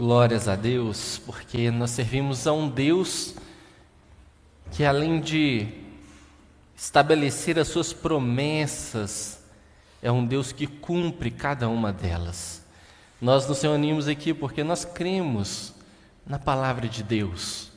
[0.00, 3.34] Glórias a Deus, porque nós servimos a um Deus
[4.70, 5.68] que, além de
[6.74, 9.44] estabelecer as suas promessas,
[10.02, 12.64] é um Deus que cumpre cada uma delas.
[13.20, 15.74] Nós nos reunimos aqui porque nós cremos
[16.26, 17.70] na palavra de Deus,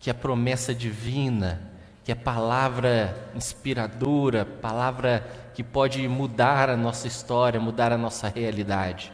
[0.00, 1.70] que é promessa divina,
[2.02, 9.12] que é palavra inspiradora, palavra que pode mudar a nossa história, mudar a nossa realidade.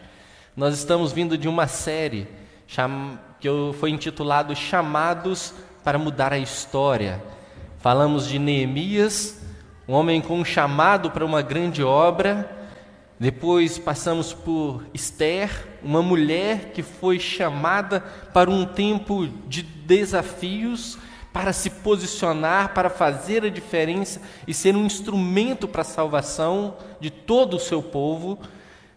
[0.56, 2.43] Nós estamos vindo de uma série
[3.40, 7.22] que foi intitulado Chamados para Mudar a História.
[7.78, 9.40] Falamos de Neemias,
[9.86, 12.50] um homem com um chamado para uma grande obra.
[13.20, 15.50] Depois passamos por Esther,
[15.82, 18.00] uma mulher que foi chamada
[18.32, 20.98] para um tempo de desafios,
[21.32, 27.10] para se posicionar, para fazer a diferença e ser um instrumento para a salvação de
[27.10, 28.38] todo o seu povo.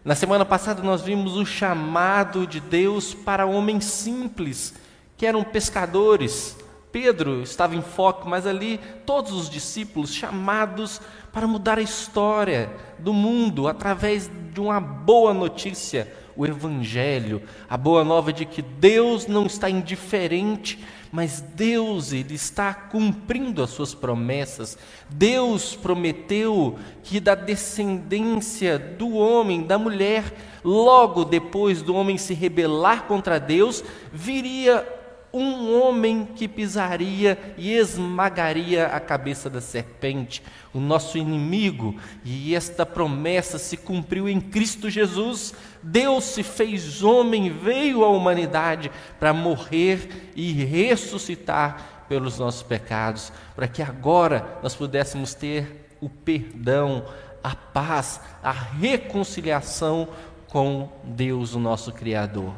[0.08, 4.74] Na semana passada nós vimos o chamado de Deus para homens simples,
[5.18, 6.58] que eram pescadores.
[6.94, 11.02] Pedro estava em foco, mas ali todos os discípulos chamados
[11.34, 18.06] para mudar a história do mundo através de uma boa notícia, o Evangelho, a boa
[18.06, 20.80] nova de que Deus não está indiferente
[21.12, 24.78] mas Deus ele está cumprindo as suas promessas.
[25.10, 33.04] Deus prometeu que da descendência do homem, da mulher, logo depois do homem se rebelar
[33.04, 34.97] contra Deus, viria
[35.34, 40.42] um homem que pisaria e esmagaria a cabeça da serpente,
[40.74, 45.54] o nosso inimigo, e esta promessa se cumpriu em Cristo Jesus.
[45.84, 53.68] Deus se fez homem, veio à humanidade para morrer e ressuscitar pelos nossos pecados, para
[53.68, 57.06] que agora nós pudéssemos ter o perdão,
[57.44, 60.08] a paz, a reconciliação
[60.48, 62.54] com Deus, o nosso Criador.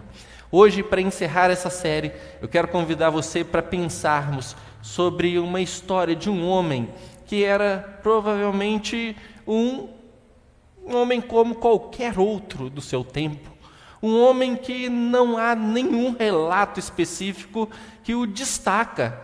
[0.51, 2.11] Hoje, para encerrar essa série,
[2.41, 6.89] eu quero convidar você para pensarmos sobre uma história de um homem
[7.27, 9.15] que era provavelmente
[9.45, 9.89] um,
[10.83, 13.51] um homem como qualquer outro do seu tempo.
[14.01, 17.69] Um homem que não há nenhum relato específico
[18.03, 19.21] que o destaca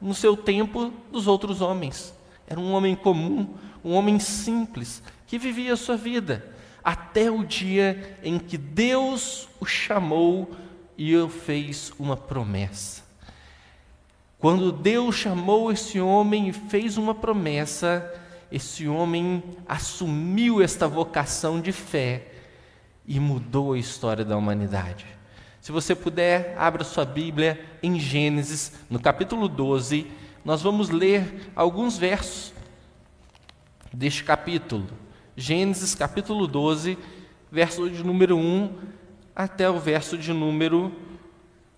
[0.00, 2.12] no seu tempo dos outros homens.
[2.48, 6.52] Era um homem comum, um homem simples, que vivia a sua vida,
[6.82, 10.50] até o dia em que Deus o chamou
[10.96, 13.02] e fez uma promessa.
[14.38, 18.12] Quando Deus chamou esse homem e fez uma promessa,
[18.52, 22.28] esse homem assumiu esta vocação de fé
[23.06, 25.06] e mudou a história da humanidade.
[25.60, 30.06] Se você puder, abra sua Bíblia em Gênesis, no capítulo 12,
[30.44, 32.52] nós vamos ler alguns versos
[33.90, 34.86] deste capítulo.
[35.34, 36.98] Gênesis, capítulo 12,
[37.50, 38.72] verso de número 1
[39.34, 40.92] até o verso de número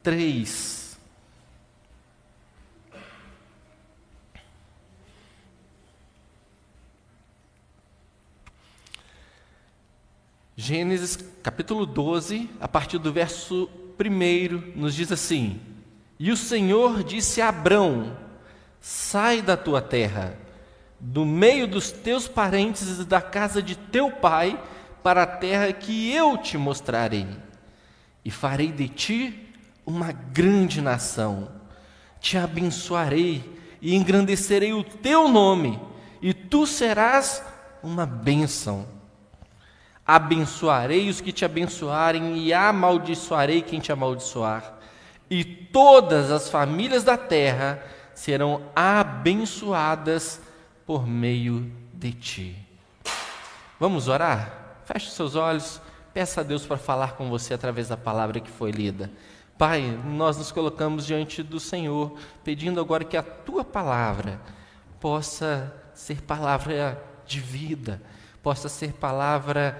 [0.02, 0.98] 3.
[10.58, 13.68] Gênesis capítulo 12, a partir do verso
[13.98, 15.60] 1, nos diz assim:
[16.18, 18.16] E o Senhor disse a Abrão:
[18.80, 20.36] Sai da tua terra,
[20.98, 24.62] do meio dos teus parentes e da casa de teu pai,
[25.02, 27.45] para a terra que eu te mostrarei
[28.26, 29.54] e farei de ti
[29.86, 31.48] uma grande nação.
[32.18, 35.80] Te abençoarei e engrandecerei o teu nome,
[36.20, 37.40] e tu serás
[37.84, 38.84] uma bênção.
[40.04, 44.74] Abençoarei os que te abençoarem, e amaldiçoarei quem te amaldiçoar.
[45.30, 47.80] E todas as famílias da terra
[48.12, 50.40] serão abençoadas
[50.84, 52.56] por meio de ti.
[53.78, 54.80] Vamos orar?
[54.84, 55.80] Feche seus olhos.
[56.16, 59.12] Peça a Deus para falar com você através da palavra que foi lida.
[59.58, 64.40] Pai, nós nos colocamos diante do Senhor, pedindo agora que a tua palavra
[64.98, 68.00] possa ser palavra de vida,
[68.42, 69.78] possa ser palavra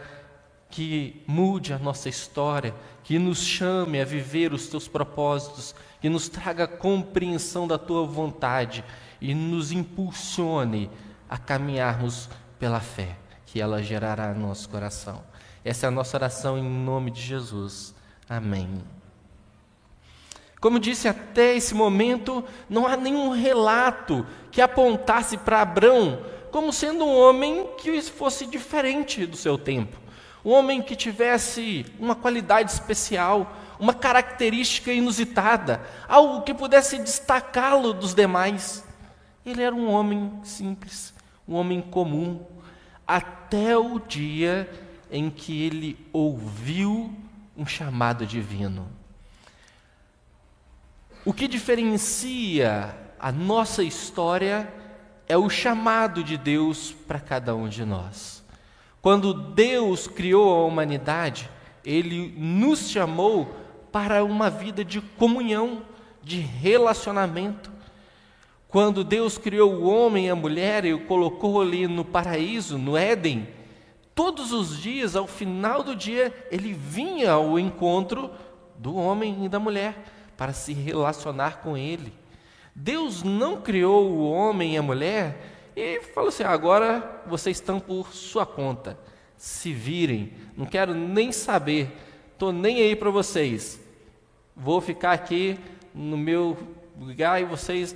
[0.69, 6.29] que mude a nossa história, que nos chame a viver os teus propósitos, que nos
[6.29, 8.85] traga compreensão da tua vontade
[9.23, 10.91] e nos impulsione
[11.31, 12.29] a caminharmos
[12.59, 13.17] pela fé
[13.47, 15.25] que ela gerará no nosso coração.
[15.67, 17.93] Essa é a nossa oração em nome de Jesus.
[18.29, 18.85] Amém.
[20.61, 26.23] Como disse, até esse momento não há nenhum relato que apontasse para Abrão
[26.53, 29.99] como sendo um homem que fosse diferente do seu tempo.
[30.45, 38.15] Um homem que tivesse uma qualidade especial, uma característica inusitada, algo que pudesse destacá-lo dos
[38.15, 38.85] demais.
[39.45, 41.13] Ele era um homem simples,
[41.47, 42.47] um homem comum,
[43.05, 47.13] até o dia em que ele ouviu
[47.57, 48.89] um chamado divino.
[51.25, 54.73] O que diferencia a nossa história
[55.29, 58.45] é o chamado de Deus para cada um de nós.
[59.03, 61.49] Quando Deus criou a humanidade,
[61.85, 63.55] Ele nos chamou
[63.91, 65.83] para uma vida de comunhão,
[66.23, 67.73] de relacionamento.
[68.69, 72.97] Quando Deus criou o homem e a mulher e o colocou ali no paraíso, no
[72.97, 73.49] Éden,
[74.17, 78.31] todos os dias, ao final do dia, ele vinha ao encontro
[78.79, 79.95] do homem e da mulher
[80.39, 82.13] para se relacionar com ele.
[82.75, 88.13] Deus não criou o homem e a mulher e falou assim: agora vocês estão por
[88.13, 88.99] sua conta,
[89.37, 91.95] se virem, não quero nem saber,
[92.33, 93.79] estou nem aí para vocês,
[94.57, 95.59] vou ficar aqui
[95.95, 96.57] no meu
[96.99, 97.95] lugar e vocês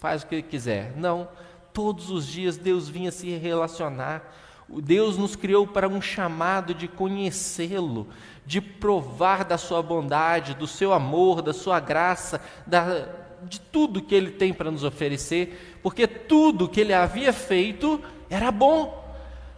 [0.00, 0.96] fazem o que quiser.
[0.96, 1.28] Não,
[1.72, 4.42] todos os dias Deus vinha se relacionar.
[4.68, 8.08] Deus nos criou para um chamado de conhecê-lo,
[8.46, 13.06] de provar da sua bondade, do seu amor, da sua graça, da,
[13.42, 18.00] de tudo que Ele tem para nos oferecer, porque tudo que Ele havia feito
[18.30, 19.02] era bom.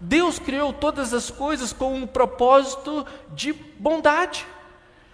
[0.01, 4.47] Deus criou todas as coisas com um propósito de bondade.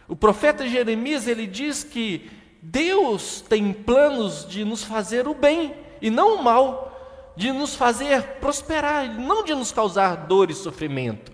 [0.09, 2.31] O profeta Jeremias ele diz que
[2.61, 6.92] Deus tem planos de nos fazer o bem e não o mal,
[7.37, 11.33] de nos fazer prosperar, não de nos causar dor e sofrimento.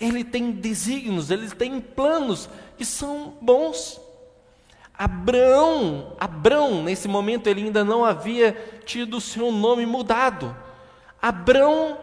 [0.00, 4.00] Ele tem desígnios, ele tem planos que são bons.
[4.94, 8.52] Abraão, Abraão, nesse momento ele ainda não havia
[8.84, 10.56] tido o seu nome mudado.
[11.20, 11.98] Abraão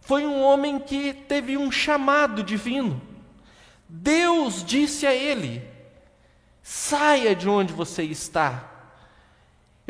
[0.00, 3.00] foi um homem que teve um chamado divino.
[3.88, 5.62] Deus disse a ele:
[6.62, 8.69] saia de onde você está.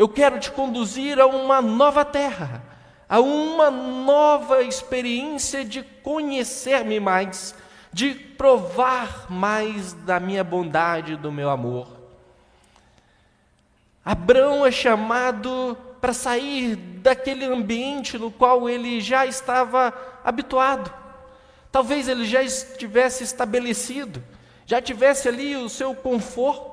[0.01, 2.63] Eu quero te conduzir a uma nova terra,
[3.07, 7.55] a uma nova experiência de conhecer-me mais,
[7.93, 11.87] de provar mais da minha bondade, do meu amor.
[14.03, 19.93] Abraão é chamado para sair daquele ambiente no qual ele já estava
[20.25, 20.91] habituado.
[21.71, 24.25] Talvez ele já estivesse estabelecido,
[24.65, 26.70] já tivesse ali o seu conforto.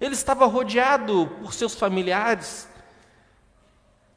[0.00, 2.68] Ele estava rodeado por seus familiares,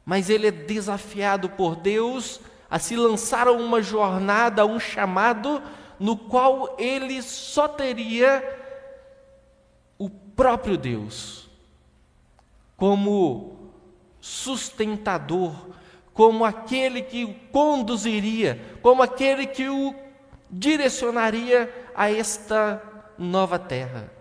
[0.04, 2.40] mas ele é desafiado por Deus
[2.70, 5.62] a se lançar a uma jornada, a um chamado
[5.98, 8.42] no qual ele só teria
[9.98, 11.50] o próprio Deus
[12.76, 13.70] como
[14.20, 15.54] sustentador,
[16.14, 19.94] como aquele que o conduziria, como aquele que o
[20.50, 22.82] direcionaria a esta
[23.18, 24.19] nova terra.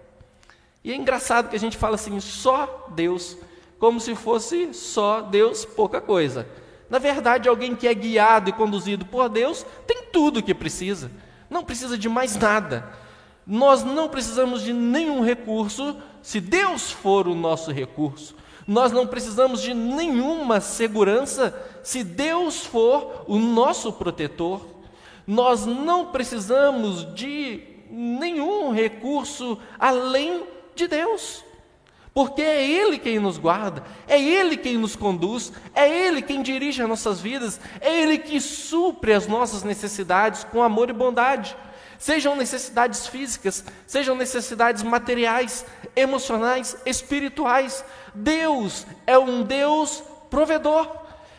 [0.84, 3.38] E é engraçado que a gente fala assim, só Deus
[3.80, 6.46] como se fosse só Deus pouca coisa.
[6.90, 11.10] Na verdade, alguém que é guiado e conduzido por Deus tem tudo o que precisa,
[11.50, 12.92] não precisa de mais nada.
[13.48, 18.36] Nós não precisamos de nenhum recurso se Deus for o nosso recurso.
[18.68, 24.64] Nós não precisamos de nenhuma segurança se Deus for o nosso protetor.
[25.26, 30.44] Nós não precisamos de nenhum recurso além
[30.80, 31.44] de Deus
[32.20, 36.82] porque é Ele quem nos guarda, é Ele quem nos conduz, é Ele quem dirige
[36.82, 41.56] as nossas vidas, é Ele que supre as nossas necessidades com amor e bondade.
[41.98, 45.66] Sejam necessidades físicas, sejam necessidades materiais,
[45.96, 47.86] emocionais, espirituais.
[48.14, 50.90] Deus é um Deus provedor,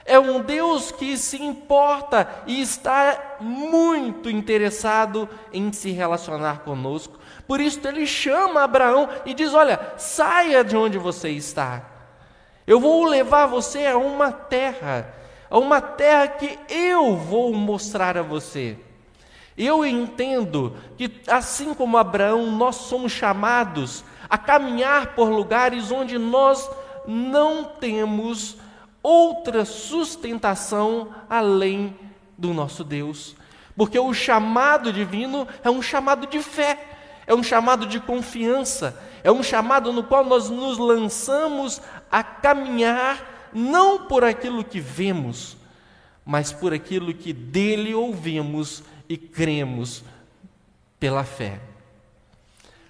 [0.06, 7.19] é um Deus que se importa e está muito interessado em se relacionar conosco.
[7.50, 11.82] Por isso ele chama Abraão e diz: Olha, saia de onde você está.
[12.64, 15.12] Eu vou levar você a uma terra,
[15.50, 18.78] a uma terra que eu vou mostrar a você.
[19.58, 26.70] Eu entendo que, assim como Abraão, nós somos chamados a caminhar por lugares onde nós
[27.04, 28.58] não temos
[29.02, 31.98] outra sustentação além
[32.38, 33.34] do nosso Deus.
[33.76, 36.89] Porque o chamado divino é um chamado de fé
[37.30, 43.50] é um chamado de confiança, é um chamado no qual nós nos lançamos a caminhar
[43.52, 45.56] não por aquilo que vemos,
[46.26, 50.02] mas por aquilo que dele ouvimos e cremos
[50.98, 51.60] pela fé.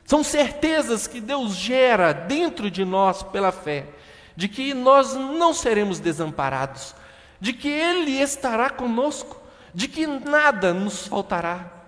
[0.07, 3.89] São certezas que Deus gera dentro de nós pela fé,
[4.35, 6.95] de que nós não seremos desamparados,
[7.39, 9.39] de que Ele estará conosco,
[9.75, 11.80] de que nada nos faltará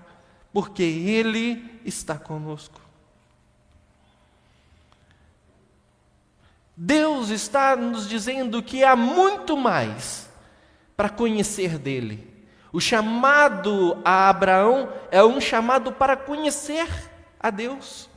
[0.52, 2.80] porque Ele está conosco.
[6.76, 10.28] Deus está nos dizendo que há muito mais
[10.96, 12.32] para conhecer dele.
[12.72, 16.88] O chamado a Abraão é um chamado para conhecer
[17.38, 18.08] a Deus.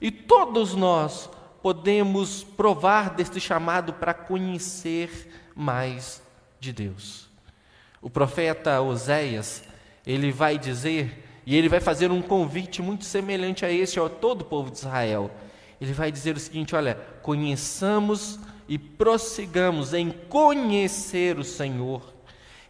[0.00, 1.30] E todos nós
[1.62, 6.20] podemos provar deste chamado para conhecer mais
[6.58, 7.28] de Deus.
[8.02, 9.62] O profeta Oséias,
[10.04, 14.42] ele vai dizer, e ele vai fazer um convite muito semelhante a esse ao todo
[14.42, 15.30] o povo de Israel.
[15.80, 22.02] Ele vai dizer o seguinte: olha, conheçamos e prossigamos em conhecer o Senhor.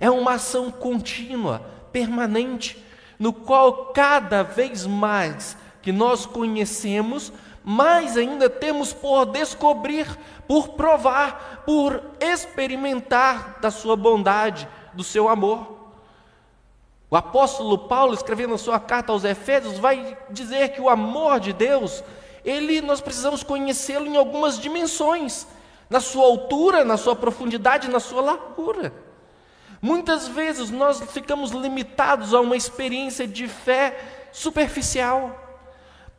[0.00, 1.60] É uma ação contínua,
[1.92, 2.82] permanente,
[3.18, 10.06] no qual cada vez mais que nós conhecemos, mais ainda temos por descobrir,
[10.48, 15.73] por provar, por experimentar da sua bondade, do seu amor.
[17.10, 21.52] O apóstolo Paulo, escrevendo a sua carta aos Efésios, vai dizer que o amor de
[21.52, 22.02] Deus,
[22.44, 25.46] ele nós precisamos conhecê-lo em algumas dimensões,
[25.88, 28.92] na sua altura, na sua profundidade, na sua largura.
[29.80, 33.98] Muitas vezes nós ficamos limitados a uma experiência de fé
[34.32, 35.38] superficial.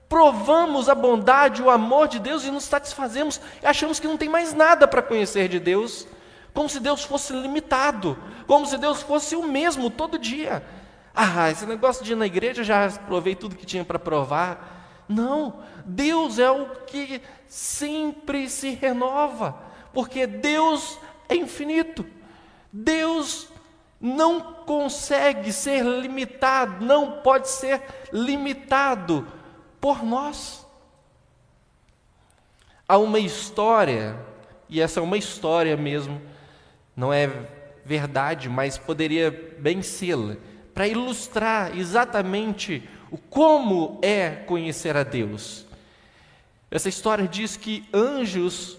[0.08, 4.30] Provamos a bondade, o amor de Deus e nos satisfazemos e achamos que não tem
[4.30, 6.08] mais nada para conhecer de Deus,
[6.56, 10.66] como se Deus fosse limitado, como se Deus fosse o mesmo todo dia.
[11.14, 15.04] Ah, esse negócio de ir na igreja já provei tudo que tinha para provar.
[15.08, 19.60] Não, Deus é o que sempre se renova,
[19.94, 20.98] porque Deus
[21.28, 22.06] é infinito.
[22.72, 23.50] Deus
[24.00, 27.82] não consegue ser limitado, não pode ser
[28.14, 29.28] limitado
[29.82, 30.66] por nós.
[32.88, 34.18] Há uma história,
[34.70, 36.22] e essa é uma história mesmo,
[36.96, 37.30] não é
[37.84, 40.18] verdade, mas poderia bem ser,
[40.74, 45.66] para ilustrar exatamente o como é conhecer a Deus.
[46.72, 48.78] Essa história diz que anjos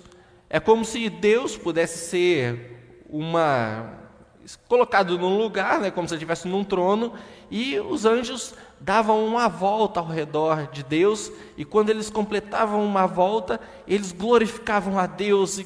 [0.51, 4.07] é como se Deus pudesse ser uma
[4.69, 7.15] colocado num lugar, né, como se estivesse num trono,
[7.51, 13.07] e os anjos davam uma volta ao redor de Deus, e quando eles completavam uma
[13.07, 15.65] volta, eles glorificavam a Deus e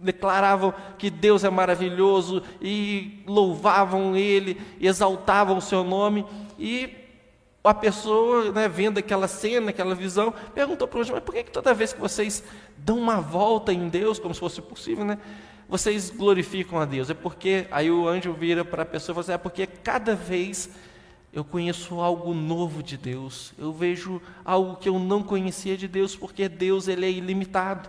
[0.00, 6.24] declaravam que Deus é maravilhoso e louvavam Ele, exaltavam o seu nome,
[6.58, 6.96] e
[7.62, 11.44] a pessoa, né, vendo aquela cena, aquela visão, perguntou para o anjo, mas por que,
[11.44, 12.42] que toda vez que vocês
[12.78, 15.18] dão uma volta em Deus, como se fosse possível, né,
[15.68, 17.10] vocês glorificam a Deus?
[17.10, 20.14] É porque, aí o anjo vira para a pessoa e fala assim, é porque cada
[20.14, 20.70] vez
[21.32, 26.16] eu conheço algo novo de Deus, eu vejo algo que eu não conhecia de Deus,
[26.16, 27.88] porque Deus ele é ilimitado.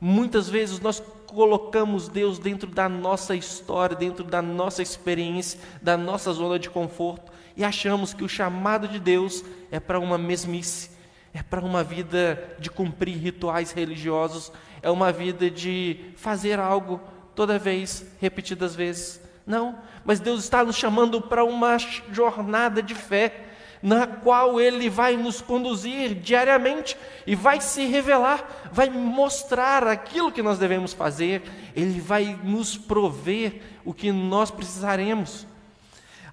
[0.00, 1.02] Muitas vezes nós
[1.34, 7.32] colocamos Deus dentro da nossa história, dentro da nossa experiência, da nossa zona de conforto,
[7.56, 10.90] e achamos que o chamado de Deus é para uma mesmice,
[11.32, 17.00] é para uma vida de cumprir rituais religiosos, é uma vida de fazer algo
[17.34, 19.20] toda vez, repetidas vezes.
[19.44, 21.76] Não, mas Deus está nos chamando para uma
[22.12, 23.53] jornada de fé,
[23.84, 30.42] na qual Ele vai nos conduzir diariamente e vai se revelar, vai mostrar aquilo que
[30.42, 31.42] nós devemos fazer,
[31.76, 35.46] Ele vai nos prover o que nós precisaremos.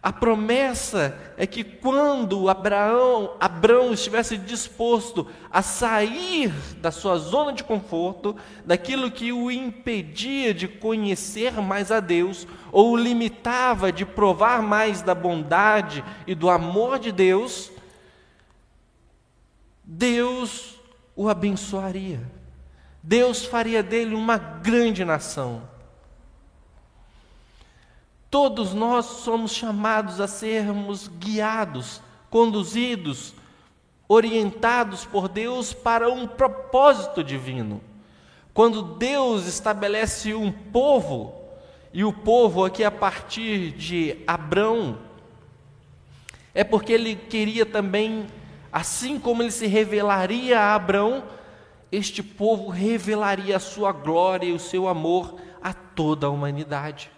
[0.04, 7.64] A promessa é que quando Abraão, Abraão estivesse disposto a sair da sua zona de
[7.64, 14.64] conforto, daquilo que o impedia de conhecer mais a Deus, ou o limitava de provar
[14.64, 17.72] mais da bondade e do amor de Deus,
[19.84, 20.80] Deus
[21.16, 22.20] o abençoaria.
[23.04, 25.71] Deus faria dele uma grande nação.
[28.32, 33.36] Todos nós somos chamados a sermos guiados, conduzidos,
[34.08, 37.82] orientados por Deus para um propósito divino.
[38.54, 41.42] Quando Deus estabelece um povo,
[41.94, 44.98] e o povo aqui a partir de Abrão,
[46.54, 48.28] é porque ele queria também,
[48.72, 51.26] assim como ele se revelaria a Abrão,
[51.92, 57.12] este povo revelaria a sua glória e o seu amor a toda a humanidade.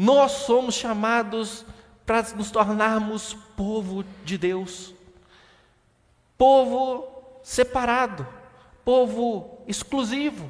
[0.00, 1.66] Nós somos chamados
[2.06, 4.94] para nos tornarmos povo de Deus,
[6.38, 7.04] povo
[7.42, 8.24] separado,
[8.84, 10.48] povo exclusivo,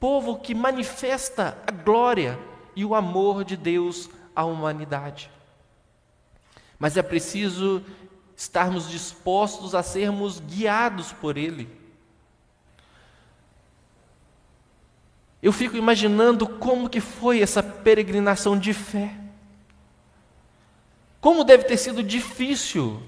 [0.00, 2.38] povo que manifesta a glória
[2.74, 5.30] e o amor de Deus à humanidade.
[6.78, 7.84] Mas é preciso
[8.34, 11.68] estarmos dispostos a sermos guiados por Ele.
[15.46, 19.14] Eu fico imaginando como que foi essa peregrinação de fé.
[21.20, 23.00] Como deve ter sido difícil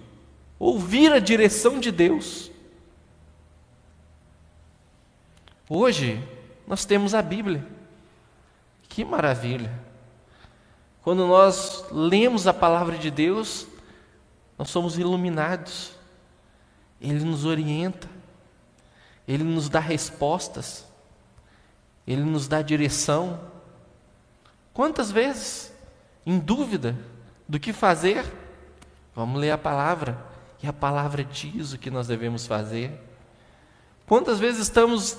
[0.56, 2.48] ouvir a direção de Deus.
[5.68, 6.22] Hoje
[6.64, 7.66] nós temos a Bíblia.
[8.88, 9.76] Que maravilha!
[11.02, 13.66] Quando nós lemos a palavra de Deus,
[14.56, 15.90] nós somos iluminados.
[17.00, 18.08] Ele nos orienta.
[19.26, 20.86] Ele nos dá respostas,
[22.08, 23.38] Ele nos dá direção.
[24.72, 25.70] Quantas vezes,
[26.24, 26.96] em dúvida
[27.46, 28.24] do que fazer,
[29.14, 30.16] vamos ler a palavra,
[30.62, 32.98] e a palavra diz o que nós devemos fazer.
[34.06, 35.18] Quantas vezes estamos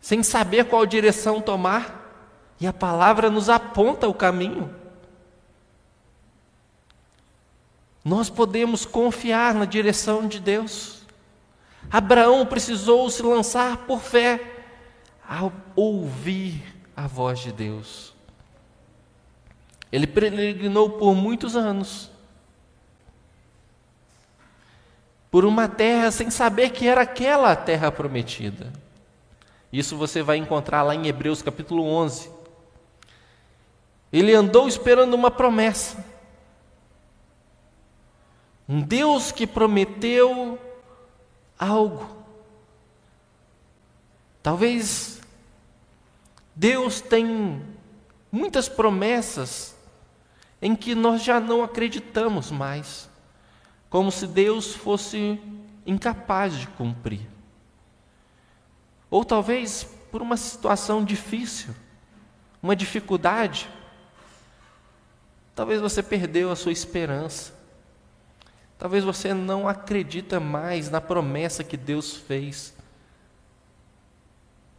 [0.00, 1.98] sem saber qual direção tomar,
[2.60, 4.72] e a palavra nos aponta o caminho.
[8.04, 11.02] Nós podemos confiar na direção de Deus.
[11.90, 14.51] Abraão precisou se lançar por fé
[15.32, 16.62] ao ouvir
[16.94, 18.12] a voz de Deus.
[19.90, 22.10] Ele peregrinou por muitos anos
[25.30, 28.70] por uma terra sem saber que era aquela a terra prometida.
[29.72, 32.30] Isso você vai encontrar lá em Hebreus capítulo 11.
[34.12, 36.04] Ele andou esperando uma promessa.
[38.68, 40.58] Um Deus que prometeu
[41.58, 42.22] algo.
[44.42, 45.21] Talvez
[46.62, 47.60] Deus tem
[48.30, 49.74] muitas promessas
[50.60, 53.10] em que nós já não acreditamos mais,
[53.90, 55.40] como se Deus fosse
[55.84, 57.28] incapaz de cumprir.
[59.10, 61.74] Ou talvez por uma situação difícil,
[62.62, 63.68] uma dificuldade.
[65.56, 67.52] Talvez você perdeu a sua esperança.
[68.78, 72.72] Talvez você não acredita mais na promessa que Deus fez,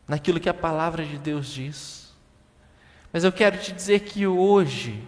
[0.08, 2.14] naquilo que a palavra de Deus diz.
[3.12, 5.08] Mas eu quero te dizer que hoje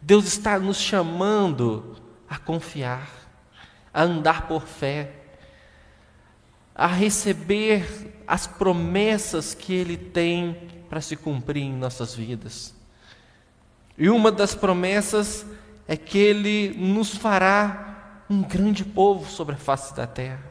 [0.00, 1.96] Deus está nos chamando
[2.28, 3.08] a confiar,
[3.92, 5.12] a andar por fé,
[6.74, 12.74] a receber as promessas que Ele tem para se cumprir em nossas vidas.
[13.96, 15.44] E uma das promessas
[15.86, 20.42] é que Ele nos fará um grande povo sobre a face da terra,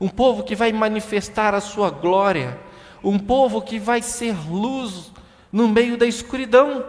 [0.00, 2.58] um povo que vai manifestar a sua glória,
[3.02, 5.12] um povo que vai ser luz
[5.50, 6.84] no meio da escuridão,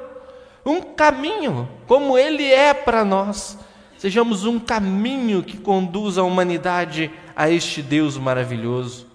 [0.65, 3.58] um caminho como Ele é para nós.
[3.97, 9.08] Sejamos um caminho que conduz a humanidade a este Deus maravilhoso.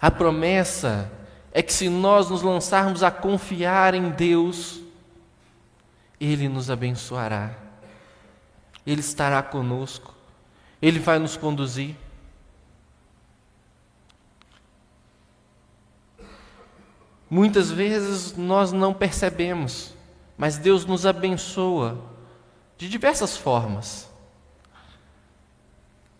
[0.00, 1.10] A promessa
[1.52, 4.80] é que se nós nos lançarmos a confiar em Deus,
[6.20, 7.50] ele nos abençoará,
[8.86, 10.14] Ele estará conosco,
[10.80, 11.96] Ele vai nos conduzir.
[17.30, 19.94] Muitas vezes nós não percebemos,
[20.36, 21.96] mas Deus nos abençoa
[22.76, 24.10] de diversas formas,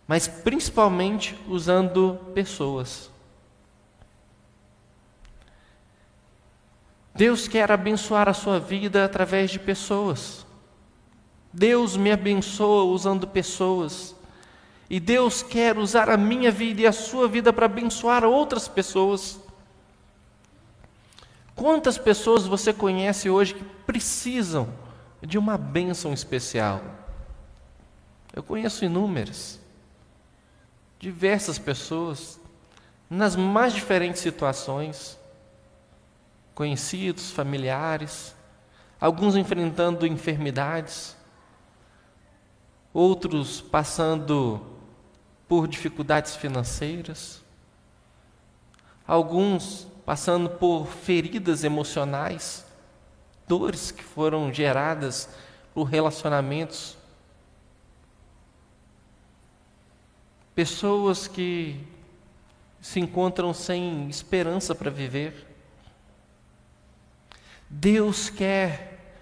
[0.07, 3.11] mas principalmente usando pessoas.
[7.15, 10.47] Deus quer abençoar a sua vida através de pessoas.
[11.53, 14.15] Deus me abençoa usando pessoas.
[14.91, 19.39] E Deus quer usar a minha vida e a sua vida para abençoar outras pessoas.
[21.55, 24.69] Quantas pessoas você conhece hoje que precisam
[25.23, 26.83] de uma bênção especial?
[28.35, 29.61] Eu conheço inúmeras,
[30.99, 32.41] diversas pessoas,
[33.09, 35.17] nas mais diferentes situações
[36.53, 38.35] conhecidos, familiares,
[39.01, 41.17] alguns enfrentando enfermidades,
[42.93, 44.70] outros passando
[45.51, 47.43] por dificuldades financeiras,
[49.05, 52.65] alguns passando por feridas emocionais,
[53.49, 55.29] dores que foram geradas
[55.75, 56.97] por relacionamentos.
[60.55, 61.85] Pessoas que
[62.81, 65.49] se encontram sem esperança para viver.
[67.69, 69.17] Deus quer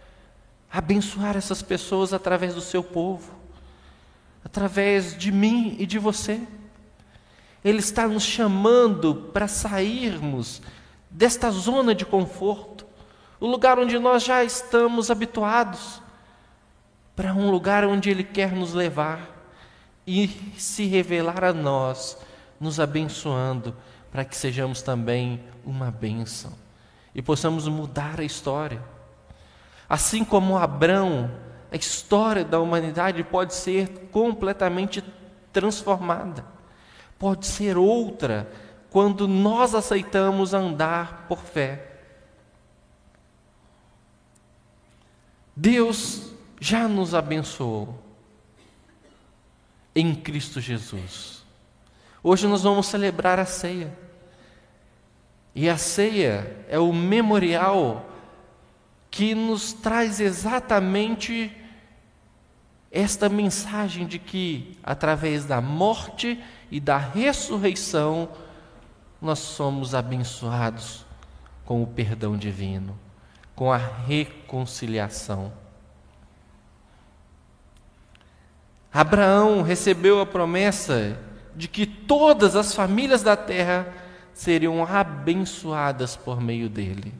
[0.70, 3.37] abençoar essas pessoas através do seu povo,
[4.48, 6.40] através de mim e de você.
[7.62, 10.62] Ele está nos chamando para sairmos
[11.10, 12.86] desta zona de conforto,
[13.38, 16.00] o lugar onde nós já estamos habituados,
[17.14, 19.36] para um lugar onde Ele quer nos levar
[20.06, 22.16] e se revelar a nós,
[22.58, 23.76] nos abençoando,
[24.10, 26.52] para que sejamos também uma bênção
[27.14, 28.82] e possamos mudar a história.
[29.86, 31.30] Assim como Abraão,
[31.70, 35.04] a história da humanidade pode ser completamente
[35.52, 36.44] transformada,
[37.18, 38.50] pode ser outra
[38.90, 41.84] quando nós aceitamos andar por fé.
[45.54, 47.98] Deus já nos abençoou
[49.94, 51.44] em Cristo Jesus.
[52.22, 53.92] Hoje nós vamos celebrar a ceia.
[55.54, 58.08] E a ceia é o memorial
[59.10, 61.54] que nos traz exatamente
[62.90, 68.28] esta mensagem de que, através da morte e da ressurreição,
[69.20, 71.04] nós somos abençoados
[71.64, 72.98] com o perdão divino,
[73.54, 75.52] com a reconciliação.
[78.92, 81.18] Abraão recebeu a promessa
[81.54, 83.92] de que todas as famílias da terra
[84.32, 87.12] seriam abençoadas por meio dele.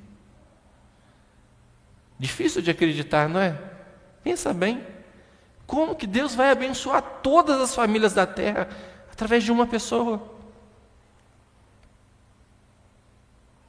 [2.19, 3.57] Difícil de acreditar, não é?
[4.25, 4.85] Pensa bem.
[5.67, 8.69] Como que Deus vai abençoar todas as famílias da terra
[9.13, 10.35] através de uma pessoa?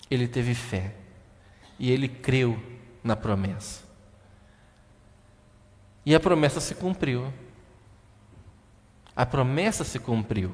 [0.10, 0.96] Ele teve fé
[1.78, 2.60] e ele creu
[3.04, 3.84] na promessa.
[6.06, 7.32] E a promessa se cumpriu.
[9.16, 10.52] A promessa se cumpriu.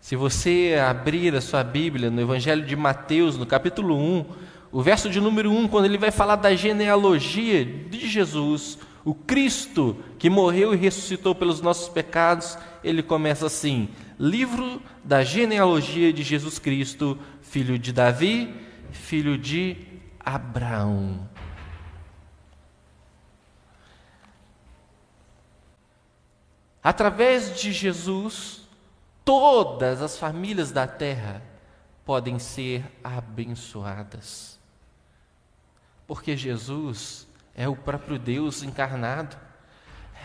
[0.00, 4.26] Se você abrir a sua Bíblia no Evangelho de Mateus, no capítulo 1,
[4.70, 9.96] o verso de número 1, quando ele vai falar da genealogia de Jesus, o Cristo
[10.18, 16.58] que morreu e ressuscitou pelos nossos pecados, ele começa assim: Livro da genealogia de Jesus
[16.58, 18.54] Cristo, filho de Davi,
[18.90, 19.76] filho de
[20.20, 21.26] Abraão.
[26.82, 28.68] Através de Jesus,
[29.24, 31.42] todas as famílias da terra
[32.04, 34.57] podem ser abençoadas.
[36.08, 39.36] Porque Jesus é o próprio Deus encarnado,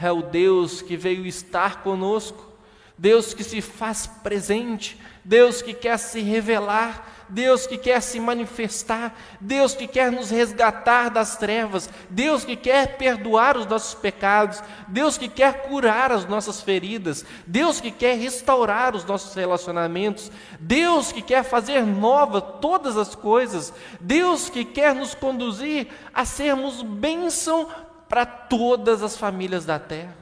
[0.02, 2.52] é o Deus que veio estar conosco,
[2.98, 9.18] Deus que se faz presente, Deus que quer se revelar, Deus que quer se manifestar,
[9.42, 15.18] Deus que quer nos resgatar das trevas, Deus que quer perdoar os nossos pecados, Deus
[15.18, 21.24] que quer curar as nossas feridas, Deus que quer restaurar os nossos relacionamentos, Deus que
[21.24, 27.68] quer fazer nova todas as coisas, Deus que quer nos conduzir a sermos bênção
[28.08, 30.16] para todas as famílias da terra.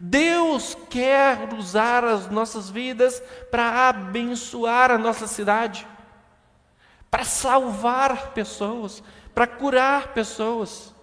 [0.00, 5.86] Deus quer usar as nossas vidas para abençoar a nossa cidade
[7.10, 9.02] para salvar pessoas,
[9.34, 10.94] para curar pessoas.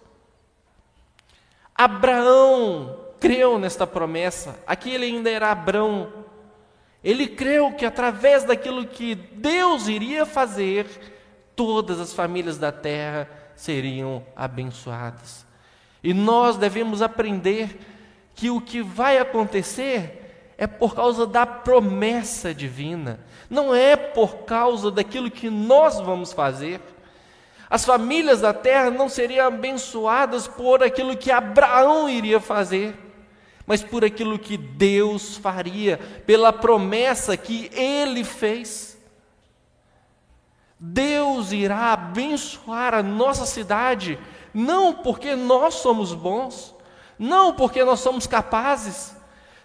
[1.75, 6.25] Abraão creu nesta promessa, aqui ele ainda era Abraão.
[7.03, 10.87] Ele creu que através daquilo que Deus iria fazer,
[11.55, 15.45] todas as famílias da terra seriam abençoadas.
[16.03, 17.79] E nós devemos aprender
[18.35, 20.26] que o que vai acontecer
[20.57, 26.81] é por causa da promessa divina, não é por causa daquilo que nós vamos fazer.
[27.69, 32.95] As famílias da terra não seriam abençoadas por aquilo que Abraão iria fazer,
[33.67, 38.97] mas por aquilo que Deus faria, pela promessa que ele fez.
[40.79, 44.17] Deus irá abençoar a nossa cidade,
[44.53, 46.73] não porque nós somos bons,
[47.19, 49.16] não porque nós somos capazes,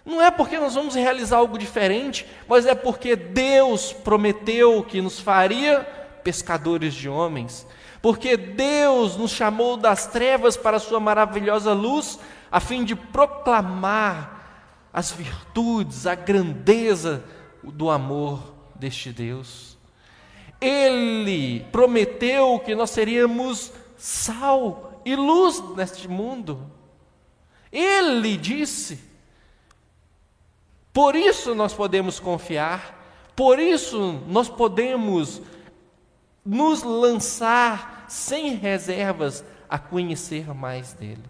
[0.05, 5.19] não é porque nós vamos realizar algo diferente, mas é porque Deus prometeu que nos
[5.19, 5.81] faria
[6.23, 7.65] pescadores de homens.
[8.01, 12.19] Porque Deus nos chamou das trevas para a sua maravilhosa luz,
[12.51, 14.41] a fim de proclamar
[14.91, 17.23] as virtudes, a grandeza
[17.63, 19.77] do amor deste Deus.
[20.59, 26.69] Ele prometeu que nós seríamos sal e luz neste mundo.
[27.71, 29.12] Ele disse
[30.93, 35.41] por isso nós podemos confiar, por isso nós podemos
[36.45, 41.23] nos lançar sem reservas a conhecer mais dele,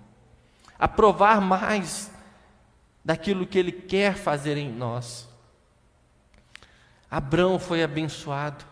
[0.78, 2.12] a provar mais
[3.06, 5.30] daquilo que ele quer fazer em nós.
[7.10, 8.65] Abraão foi abençoado,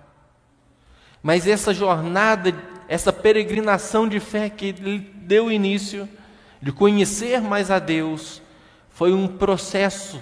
[1.23, 2.53] mas essa jornada,
[2.89, 6.09] essa peregrinação de fé que ele deu início,
[6.61, 8.41] de conhecer mais a Deus,
[8.89, 10.21] foi um processo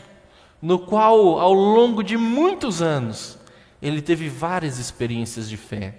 [0.62, 3.38] no qual, ao longo de muitos anos,
[3.82, 5.96] ele teve várias experiências de fé,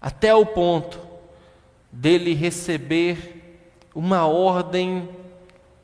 [0.00, 0.98] até o ponto
[1.92, 3.60] dele receber
[3.94, 5.08] uma ordem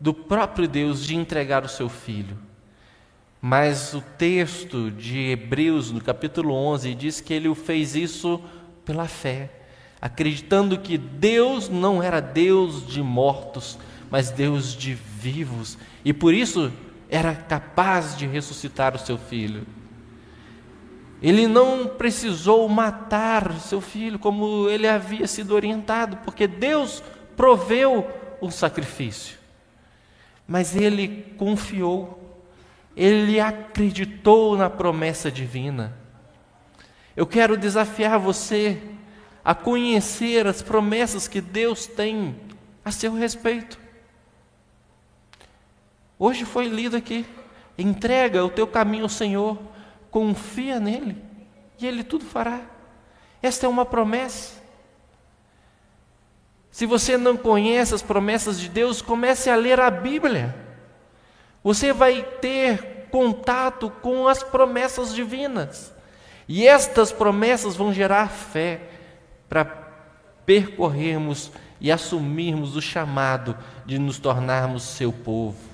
[0.01, 2.37] do próprio Deus de entregar o seu filho.
[3.41, 8.41] Mas o texto de Hebreus, no capítulo 11, diz que ele o fez isso
[8.85, 9.51] pela fé,
[10.01, 13.79] acreditando que Deus não era Deus de mortos,
[14.11, 16.73] mas Deus de vivos, e por isso
[17.13, 19.67] era capaz de ressuscitar o seu filho.
[21.21, 27.03] Ele não precisou matar seu filho como ele havia sido orientado, porque Deus
[27.37, 29.37] proveu o sacrifício.
[30.49, 32.43] Mas ele confiou,
[32.97, 35.95] ele acreditou na promessa divina.
[37.15, 38.81] Eu quero desafiar você
[39.45, 42.37] a conhecer as promessas que Deus tem
[42.83, 43.82] a seu respeito.
[46.25, 47.27] Hoje foi lido aqui.
[47.77, 49.59] Entrega o teu caminho ao Senhor,
[50.09, 51.17] confia nele
[51.81, 52.61] e ele tudo fará.
[53.43, 54.63] Esta é uma promessa.
[56.71, 60.55] Se você não conhece as promessas de Deus, comece a ler a Bíblia.
[61.65, 65.93] Você vai ter contato com as promessas divinas.
[66.47, 68.81] E estas promessas vão gerar fé
[69.49, 69.65] para
[70.47, 75.72] percorrermos e assumirmos o chamado de nos tornarmos seu povo.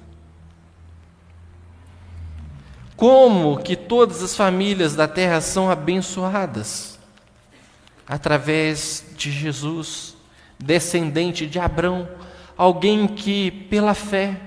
[2.99, 6.99] Como que todas as famílias da terra são abençoadas?
[8.05, 10.17] Através de Jesus,
[10.59, 12.09] descendente de Abrão,
[12.57, 14.41] alguém que, pela fé,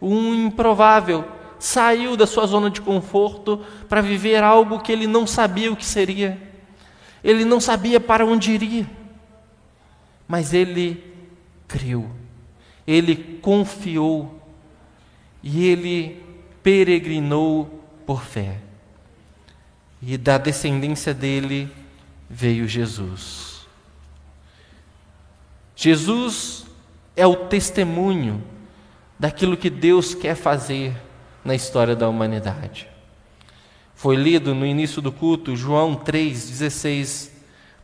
[0.00, 1.22] um improvável,
[1.58, 5.84] saiu da sua zona de conforto para viver algo que ele não sabia o que
[5.84, 6.40] seria.
[7.22, 8.88] Ele não sabia para onde iria.
[10.26, 11.04] Mas ele
[11.66, 12.10] creu.
[12.86, 14.42] Ele confiou
[15.42, 16.22] e ele
[16.62, 17.77] peregrinou
[18.08, 18.56] por fé.
[20.00, 21.70] E da descendência dele
[22.30, 23.66] veio Jesus.
[25.76, 26.64] Jesus
[27.14, 28.42] é o testemunho
[29.18, 30.96] daquilo que Deus quer fazer
[31.44, 32.88] na história da humanidade.
[33.94, 37.30] Foi lido no início do culto João 3,16,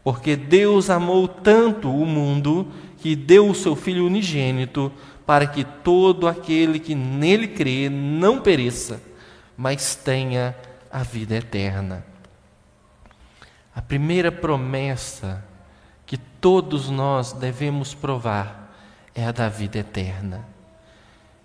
[0.03, 4.91] porque Deus amou tanto o mundo que deu o seu Filho unigênito
[5.27, 9.03] para que todo aquele que nele crê não pereça,
[9.57, 10.55] mas tenha
[10.91, 12.05] a vida eterna.
[13.75, 15.45] A primeira promessa
[16.07, 18.73] que todos nós devemos provar
[19.15, 20.45] é a da vida eterna.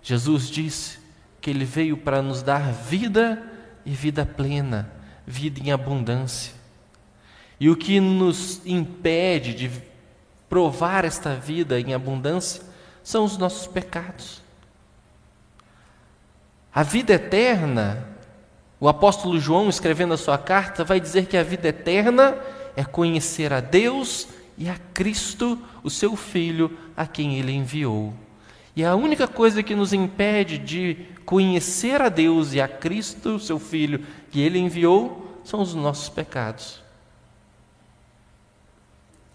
[0.02, 0.98] Jesus disse
[1.40, 3.42] que ele veio para nos dar vida
[3.84, 4.90] e vida plena,
[5.26, 6.54] vida em abundância.
[7.58, 9.70] E o que nos impede de
[10.48, 12.62] provar esta vida em abundância
[13.02, 14.42] são os nossos pecados.
[16.72, 18.06] A vida eterna,
[18.78, 22.36] o apóstolo João, escrevendo a sua carta, vai dizer que a vida eterna
[22.76, 28.14] é conhecer a Deus e a Cristo, o seu Filho, a quem ele enviou.
[28.74, 33.58] E a única coisa que nos impede de conhecer a Deus e a Cristo, seu
[33.58, 36.82] Filho, que Ele enviou, são os nossos pecados.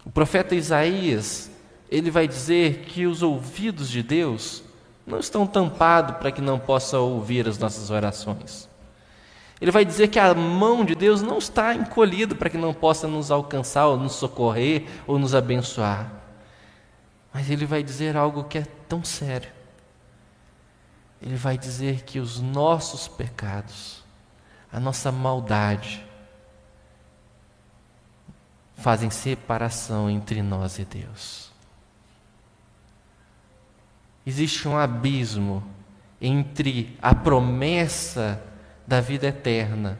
[0.04, 1.50] O profeta Isaías,
[1.90, 4.62] ele vai dizer que os ouvidos de Deus
[5.06, 8.68] não estão tampados para que não possa ouvir as nossas orações.
[9.60, 13.08] Ele vai dizer que a mão de Deus não está encolhida para que não possa
[13.08, 16.12] nos alcançar, ou nos socorrer, ou nos abençoar.
[17.32, 19.50] Mas ele vai dizer algo que é tão sério.
[21.22, 24.04] Ele vai dizer que os nossos pecados,
[24.70, 26.04] a nossa maldade,
[28.76, 31.45] fazem separação entre nós e Deus.
[34.26, 35.62] Existe um abismo
[36.20, 38.42] entre a promessa
[38.84, 39.98] da vida eterna,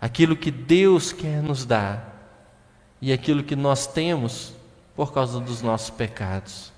[0.00, 2.08] aquilo que Deus quer nos dar,
[3.00, 4.52] e aquilo que nós temos
[4.96, 6.72] por causa dos nossos pecados.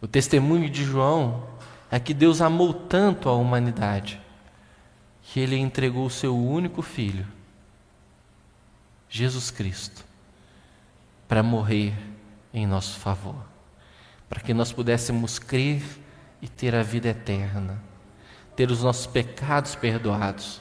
[0.00, 1.46] O testemunho de João
[1.90, 4.20] é que Deus amou tanto a humanidade
[5.22, 7.26] que ele entregou o seu único filho,
[9.08, 10.04] Jesus Cristo,
[11.28, 11.94] para morrer
[12.52, 13.36] em nosso favor,
[14.28, 15.82] para que nós pudéssemos crer
[16.42, 17.80] e ter a vida eterna,
[18.56, 20.60] ter os nossos pecados perdoados,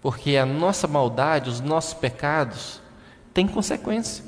[0.00, 2.80] porque a nossa maldade, os nossos pecados,
[3.34, 4.24] têm consequência.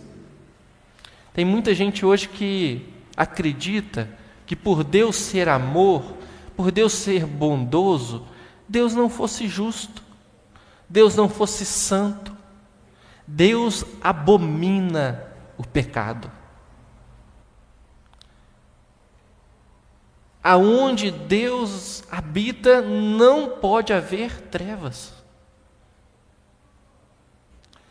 [1.33, 4.09] Tem muita gente hoje que acredita
[4.47, 6.17] que por Deus ser amor,
[6.57, 8.27] por Deus ser bondoso,
[8.69, 10.03] Deus não fosse justo,
[10.89, 12.37] Deus não fosse santo.
[13.27, 15.25] Deus abomina
[15.57, 16.31] o pecado.
[20.43, 25.13] Aonde Deus habita não pode haver trevas.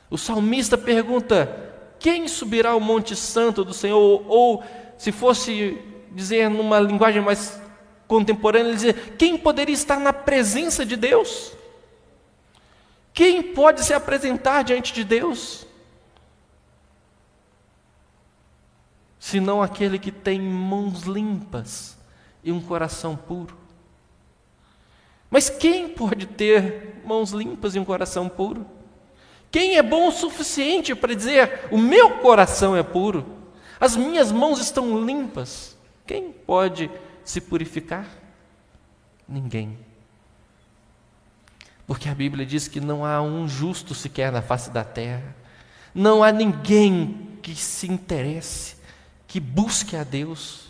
[0.09, 4.25] O salmista pergunta: quem subirá ao Monte Santo do Senhor?
[4.27, 4.63] Ou,
[4.97, 5.79] se fosse
[6.11, 7.61] dizer numa linguagem mais
[8.07, 11.53] contemporânea, ele dizer: quem poderia estar na presença de Deus?
[13.13, 15.67] Quem pode se apresentar diante de Deus?
[19.19, 21.98] Senão aquele que tem mãos limpas
[22.43, 23.57] e um coração puro.
[25.29, 28.65] Mas quem pode ter mãos limpas e um coração puro?
[29.51, 33.25] Quem é bom o suficiente para dizer: o meu coração é puro,
[33.79, 35.77] as minhas mãos estão limpas?
[36.05, 36.89] Quem pode
[37.23, 38.07] se purificar?
[39.27, 39.77] Ninguém.
[41.85, 45.35] Porque a Bíblia diz que não há um justo sequer na face da terra,
[45.93, 48.75] não há ninguém que se interesse,
[49.27, 50.68] que busque a Deus.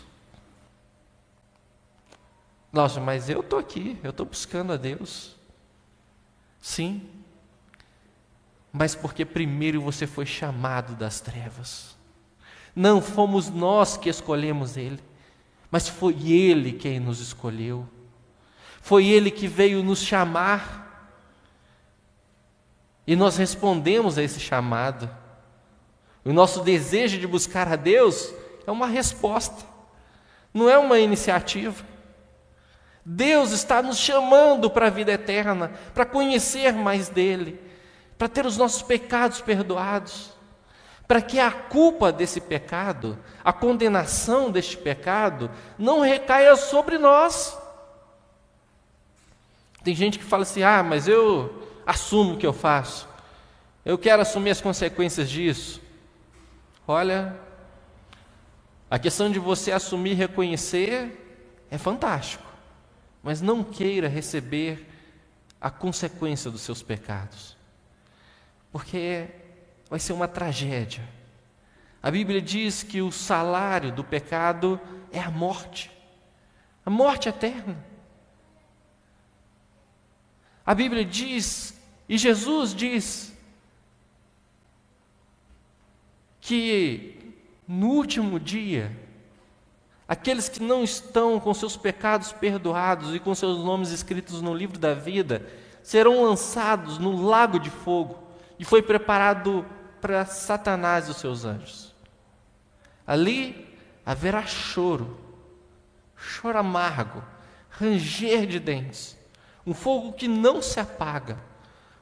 [2.72, 5.36] Nossa, mas eu estou aqui, eu estou buscando a Deus.
[6.60, 7.08] Sim,
[8.72, 11.96] mas porque primeiro você foi chamado das trevas.
[12.74, 15.00] Não fomos nós que escolhemos Ele,
[15.70, 17.88] mas foi Ele quem nos escolheu.
[18.80, 20.88] Foi Ele que veio nos chamar.
[23.06, 25.10] E nós respondemos a esse chamado.
[26.24, 28.32] O nosso desejo de buscar a Deus
[28.66, 29.64] é uma resposta,
[30.52, 31.89] não é uma iniciativa.
[33.12, 37.60] Deus está nos chamando para a vida eterna, para conhecer mais dEle,
[38.16, 40.30] para ter os nossos pecados perdoados,
[41.08, 47.58] para que a culpa desse pecado, a condenação deste pecado, não recaia sobre nós.
[49.82, 53.08] Tem gente que fala assim: ah, mas eu assumo o que eu faço,
[53.84, 55.82] eu quero assumir as consequências disso.
[56.86, 57.36] Olha,
[58.88, 61.42] a questão de você assumir e reconhecer
[61.72, 62.49] é fantástico,
[63.22, 64.86] mas não queira receber
[65.60, 67.56] a consequência dos seus pecados,
[68.72, 69.26] porque
[69.88, 71.06] vai ser uma tragédia.
[72.02, 74.80] A Bíblia diz que o salário do pecado
[75.12, 75.90] é a morte,
[76.84, 77.76] a morte eterna.
[80.64, 81.78] A Bíblia diz,
[82.08, 83.30] e Jesus diz,
[86.40, 87.34] que
[87.68, 88.90] no último dia,
[90.10, 94.76] aqueles que não estão com seus pecados perdoados e com seus nomes escritos no livro
[94.76, 95.46] da vida,
[95.84, 98.18] serão lançados no lago de fogo,
[98.58, 99.64] e foi preparado
[100.00, 101.94] para Satanás e os seus anjos.
[103.06, 103.72] Ali
[104.04, 105.16] haverá choro,
[106.16, 107.22] choro amargo,
[107.70, 109.16] ranger de dentes,
[109.64, 111.38] um fogo que não se apaga,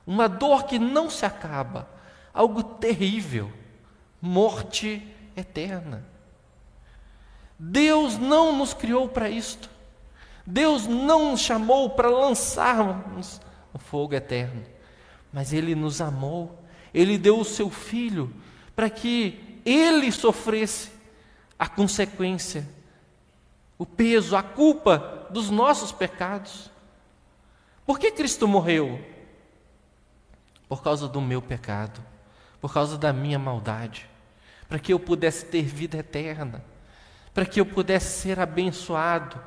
[0.07, 1.87] uma dor que não se acaba,
[2.33, 3.53] algo terrível
[4.18, 6.03] morte eterna.
[7.59, 9.68] Deus não nos criou para isto.
[10.47, 13.40] Deus não nos chamou para lançarmos
[13.73, 14.64] no fogo eterno.
[15.33, 16.62] Mas Ele nos amou.
[16.94, 18.33] Ele deu o seu Filho
[18.75, 20.90] para que Ele sofresse
[21.59, 22.68] a consequência,
[23.77, 26.71] o peso, a culpa dos nossos pecados.
[27.85, 29.05] Por que Cristo morreu?
[30.68, 32.01] Por causa do meu pecado
[32.61, 34.09] por causa da minha maldade,
[34.68, 36.62] para que eu pudesse ter vida eterna,
[37.33, 39.41] para que eu pudesse ser abençoado,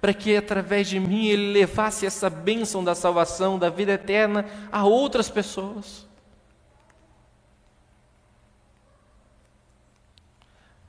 [0.00, 4.84] para que através de mim ele levasse essa bênção da salvação, da vida eterna a
[4.84, 6.06] outras pessoas.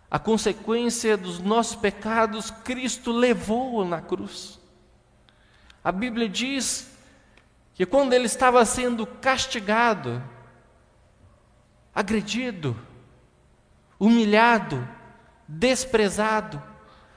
[0.09, 4.59] A consequência dos nossos pecados, Cristo levou na cruz.
[5.83, 6.89] A Bíblia diz
[7.73, 10.23] que quando ele estava sendo castigado,
[11.93, 12.75] agredido,
[13.99, 14.87] humilhado,
[15.47, 16.61] desprezado,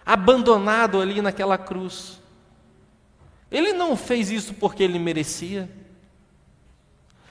[0.07, 2.21] abandonado ali naquela cruz.
[3.51, 5.69] Ele não fez isso porque ele merecia.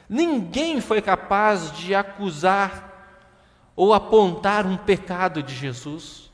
[0.09, 2.89] Ninguém foi capaz de acusar
[3.75, 6.29] ou apontar um pecado de Jesus.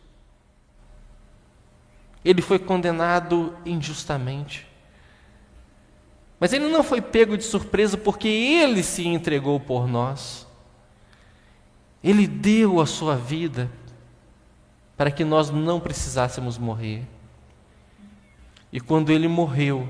[2.23, 4.65] Ele foi condenado injustamente.
[6.39, 10.47] Mas ele não foi pego de surpresa porque ele se entregou por nós.
[12.04, 13.69] Ele deu a sua vida
[14.97, 17.05] para que nós não precisássemos morrer.
[18.71, 19.88] E quando ele morreu,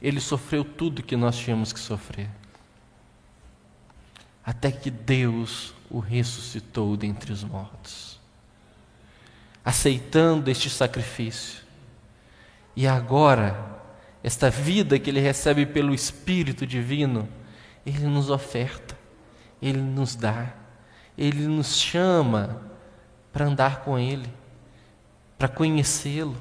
[0.00, 2.28] ele sofreu tudo que nós tínhamos que sofrer.
[4.44, 8.20] Até que Deus o ressuscitou dentre os mortos,
[9.64, 11.62] aceitando este sacrifício.
[12.76, 13.80] E agora,
[14.22, 17.28] esta vida que ele recebe pelo Espírito Divino,
[17.86, 18.98] ele nos oferta.
[19.62, 20.52] Ele nos dá,
[21.16, 22.60] Ele nos chama
[23.32, 24.32] para andar com Ele,
[25.38, 26.36] para conhecê-lo,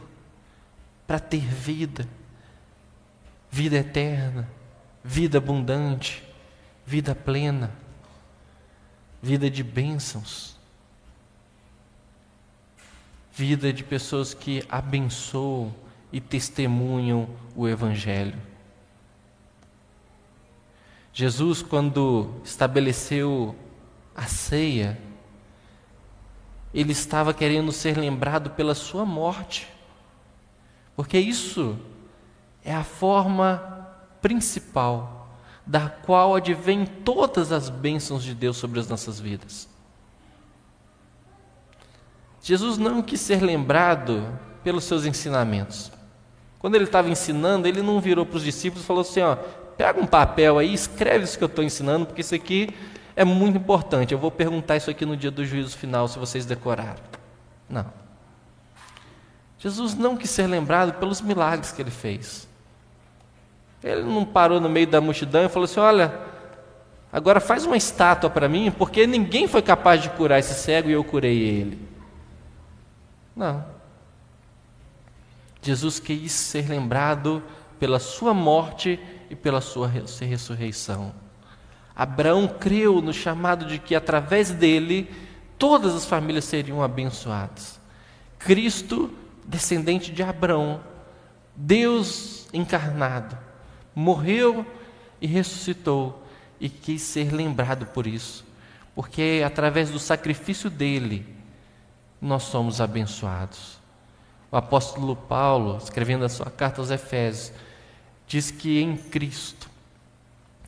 [1.05, 2.07] para ter vida,
[3.51, 4.49] vida eterna,
[5.03, 6.23] vida abundante,
[6.85, 7.71] vida plena,
[9.21, 10.57] vida de bênçãos,
[13.31, 15.73] vida de pessoas que abençoam
[16.11, 18.37] e testemunham o Evangelho.
[21.11, 23.55] Jesus, quando estabeleceu
[24.15, 24.99] a ceia,
[26.73, 29.67] ele estava querendo ser lembrado pela sua morte,
[30.95, 31.77] porque isso
[32.63, 33.87] é a forma
[34.21, 35.29] principal
[35.65, 39.69] da qual advém todas as bênçãos de Deus sobre as nossas vidas.
[42.41, 45.91] Jesus não quis ser lembrado pelos seus ensinamentos.
[46.59, 49.37] Quando ele estava ensinando, ele não virou para os discípulos e falou assim: ó,
[49.77, 52.69] Pega um papel aí, escreve isso que eu estou ensinando, porque isso aqui
[53.15, 54.13] é muito importante.
[54.13, 57.01] Eu vou perguntar isso aqui no dia do juízo final, se vocês decoraram.
[57.69, 57.85] Não.
[59.59, 62.47] Jesus não quis ser lembrado pelos milagres que ele fez.
[63.83, 66.19] Ele não parou no meio da multidão e falou assim: Olha,
[67.11, 70.93] agora faz uma estátua para mim, porque ninguém foi capaz de curar esse cego e
[70.93, 71.87] eu curei ele.
[73.35, 73.65] Não.
[75.61, 77.41] Jesus quis ser lembrado
[77.79, 78.99] pela sua morte
[79.29, 81.13] e pela sua ressurreição.
[81.95, 85.09] Abraão creu no chamado de que através dele
[85.57, 87.79] todas as famílias seriam abençoadas.
[88.39, 89.11] Cristo,
[89.45, 90.81] descendente de Abraão,
[91.55, 93.37] Deus encarnado,
[93.95, 94.65] morreu
[95.21, 96.21] e ressuscitou
[96.59, 98.43] e quis ser lembrado por isso,
[98.95, 101.25] porque através do sacrifício dele
[102.19, 103.77] nós somos abençoados.
[104.51, 107.51] O apóstolo Paulo, escrevendo a sua carta aos Efésios,
[108.27, 109.69] diz que em Cristo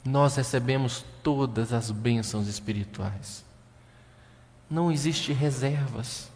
[0.05, 3.43] nós recebemos todas as bênçãos espirituais.
[4.69, 6.29] Não existe reservas,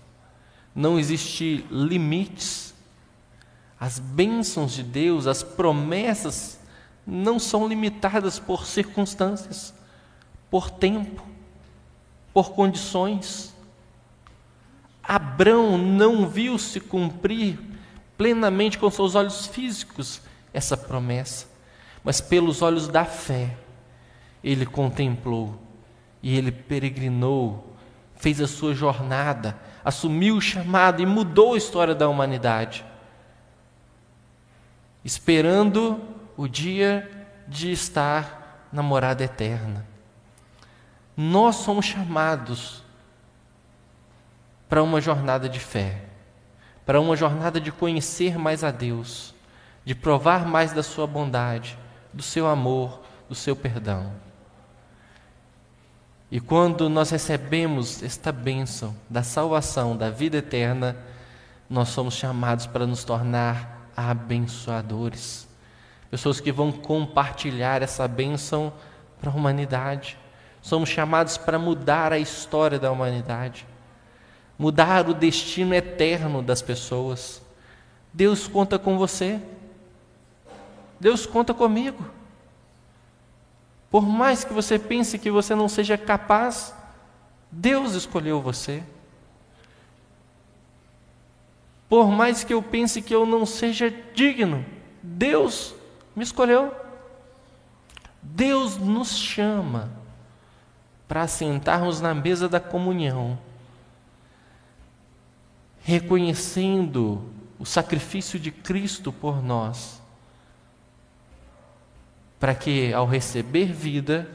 [0.74, 2.74] não existe limites.
[3.80, 6.60] As bênçãos de Deus, as promessas,
[7.06, 9.74] não são limitadas por circunstâncias,
[10.50, 11.24] por tempo,
[12.34, 13.54] por condições.
[15.02, 17.58] Abrão não viu se cumprir
[18.18, 20.22] plenamente com seus olhos físicos
[20.54, 21.48] essa promessa,
[22.04, 23.56] mas pelos olhos da fé,
[24.44, 25.60] ele contemplou
[26.22, 27.76] e ele peregrinou,
[28.16, 32.86] fez a sua jornada, assumiu o chamado e mudou a história da humanidade,
[35.04, 36.02] esperando
[36.36, 37.10] o dia
[37.48, 39.86] de estar na morada eterna.
[41.16, 42.84] Nós somos chamados
[44.70, 46.04] para uma jornada de fé,
[46.86, 49.34] para uma jornada de conhecer mais a Deus,
[49.84, 51.78] de provar mais da Sua bondade,
[52.20, 53.00] do Seu amor,
[53.30, 54.12] do Seu perdão.
[56.30, 60.98] E quando nós recebemos esta bênção da salvação, da vida eterna,
[61.70, 65.48] nós somos chamados para nos tornar abençoadores,
[66.12, 68.74] pessoas que vão compartilhar essa bênção
[69.22, 70.18] para a humanidade.
[70.62, 73.66] Somos chamados para mudar a história da humanidade
[74.60, 77.42] mudar o destino eterno das pessoas.
[78.14, 79.40] Deus conta com você.
[81.00, 82.04] Deus conta comigo.
[83.90, 86.74] Por mais que você pense que você não seja capaz,
[87.52, 88.84] Deus escolheu você.
[91.88, 94.64] Por mais que eu pense que eu não seja digno,
[95.02, 95.74] Deus
[96.16, 96.74] me escolheu.
[98.22, 99.90] Deus nos chama
[101.08, 103.40] para sentarmos na mesa da comunhão
[105.82, 107.24] reconhecendo
[107.58, 109.99] o sacrifício de Cristo por nós,
[112.40, 114.28] para que ao receber vida,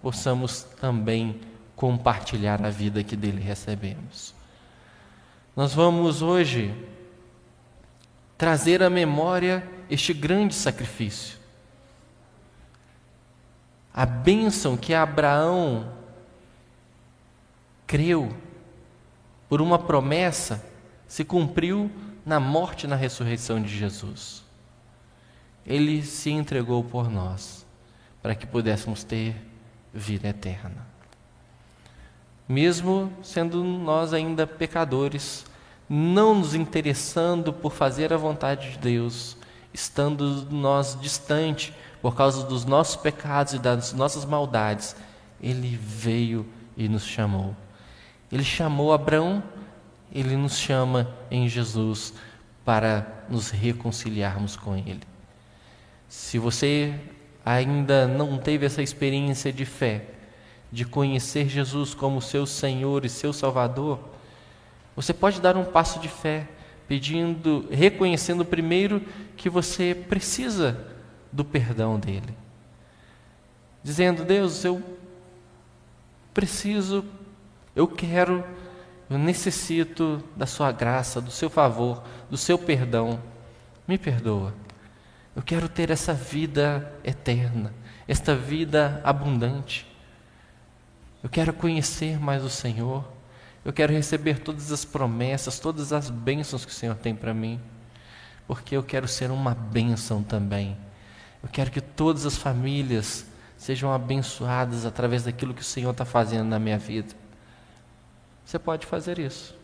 [0.00, 1.40] possamos também
[1.76, 4.34] compartilhar a vida que dele recebemos.
[5.54, 6.74] Nós vamos hoje
[8.38, 11.38] trazer à memória este grande sacrifício.
[13.92, 15.92] A bênção que Abraão
[17.86, 18.34] creu
[19.48, 20.64] por uma promessa
[21.06, 21.90] se cumpriu
[22.24, 24.41] na morte e na ressurreição de Jesus.
[25.66, 27.66] Ele se entregou por nós,
[28.20, 29.36] para que pudéssemos ter
[29.92, 30.86] vida eterna.
[32.48, 35.46] Mesmo sendo nós ainda pecadores,
[35.88, 39.36] não nos interessando por fazer a vontade de Deus,
[39.72, 44.96] estando nós distante por causa dos nossos pecados e das nossas maldades,
[45.40, 46.46] Ele veio
[46.76, 47.54] e nos chamou.
[48.30, 49.42] Ele chamou Abraão
[50.14, 52.12] ele nos chama em Jesus
[52.64, 55.00] para nos reconciliarmos com Ele.
[56.12, 56.94] Se você
[57.42, 60.04] ainda não teve essa experiência de fé,
[60.70, 63.98] de conhecer Jesus como seu Senhor e seu Salvador,
[64.94, 66.46] você pode dar um passo de fé,
[66.86, 69.00] pedindo, reconhecendo primeiro
[69.38, 70.86] que você precisa
[71.32, 72.36] do perdão dele.
[73.82, 74.82] Dizendo: Deus, eu
[76.34, 77.06] preciso,
[77.74, 78.44] eu quero
[79.08, 83.18] eu necessito da sua graça, do seu favor, do seu perdão.
[83.88, 84.61] Me perdoa.
[85.34, 87.72] Eu quero ter essa vida eterna,
[88.06, 89.86] esta vida abundante.
[91.22, 93.04] Eu quero conhecer mais o Senhor.
[93.64, 97.60] Eu quero receber todas as promessas, todas as bênçãos que o Senhor tem para mim.
[98.46, 100.76] Porque eu quero ser uma bênção também.
[101.42, 103.24] Eu quero que todas as famílias
[103.56, 107.14] sejam abençoadas através daquilo que o Senhor está fazendo na minha vida.
[108.44, 109.54] Você pode fazer isso.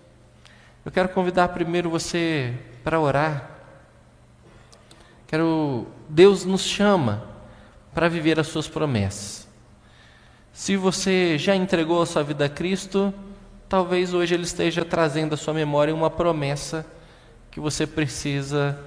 [0.84, 3.57] Eu quero convidar primeiro você para orar.
[5.28, 7.22] Quero Deus nos chama
[7.94, 9.46] para viver as suas promessas.
[10.54, 13.12] Se você já entregou a sua vida a Cristo,
[13.68, 16.84] talvez hoje ele esteja trazendo à sua memória uma promessa
[17.50, 18.82] que você precisa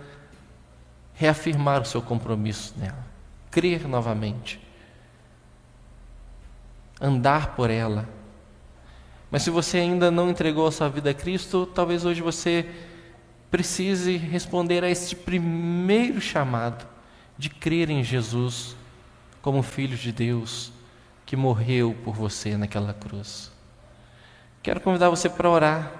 [1.13, 3.05] reafirmar o seu compromisso nela,
[3.51, 4.59] crer novamente,
[6.99, 8.09] andar por ela.
[9.29, 12.67] Mas se você ainda não entregou a sua vida a Cristo, talvez hoje você
[13.51, 16.87] precise responder a este primeiro chamado
[17.37, 18.77] de crer em Jesus
[19.41, 20.71] como Filho de Deus
[21.25, 23.51] que morreu por você naquela cruz.
[24.63, 25.91] Quero convidar você para orar,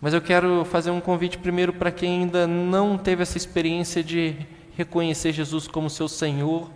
[0.00, 4.34] mas eu quero fazer um convite primeiro para quem ainda não teve essa experiência de
[4.76, 6.70] reconhecer Jesus como seu Senhor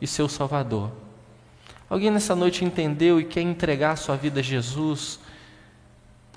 [0.00, 0.92] e seu Salvador.
[1.88, 5.18] Alguém nessa noite entendeu e quer entregar sua vida a Jesus?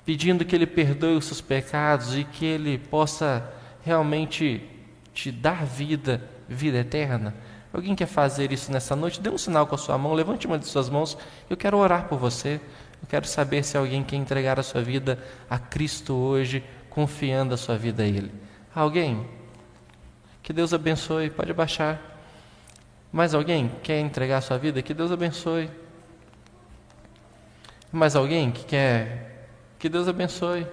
[0.04, 4.68] Pedindo que Ele perdoe os seus pecados e que Ele possa realmente
[5.12, 7.34] te dar vida, vida eterna.
[7.72, 9.20] Alguém quer fazer isso nessa noite?
[9.20, 11.16] Dê um sinal com a sua mão, levante uma de suas mãos.
[11.48, 12.60] Eu quero orar por você.
[13.00, 17.56] Eu quero saber se alguém quer entregar a sua vida a Cristo hoje, confiando a
[17.56, 18.30] sua vida a Ele.
[18.74, 19.26] Alguém?
[20.42, 21.30] Que Deus abençoe.
[21.30, 22.10] Pode baixar.
[23.12, 24.82] Mais alguém quer entregar a sua vida?
[24.82, 25.70] Que Deus abençoe.
[27.92, 29.39] Mais alguém que quer
[29.80, 30.66] que Deus abençoe.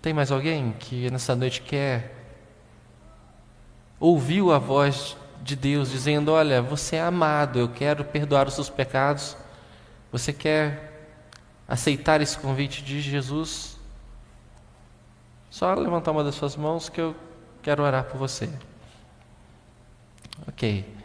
[0.00, 2.14] Tem mais alguém que nessa noite quer
[4.00, 8.70] ouviu a voz de Deus dizendo: Olha, você é amado, eu quero perdoar os seus
[8.70, 9.36] pecados.
[10.10, 11.10] Você quer
[11.68, 13.78] aceitar esse convite de Jesus?
[15.50, 17.14] Só levantar uma das suas mãos que eu
[17.60, 18.48] quero orar por você.
[20.46, 20.97] Ok.